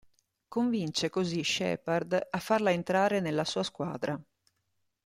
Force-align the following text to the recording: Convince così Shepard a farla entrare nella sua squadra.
Convince 0.47 1.11
così 1.11 1.43
Shepard 1.43 2.27
a 2.31 2.39
farla 2.39 2.71
entrare 2.71 3.19
nella 3.19 3.43
sua 3.45 3.61
squadra. 3.61 4.19